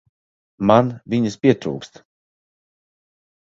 [0.71, 2.03] Man viņas pietrūkst.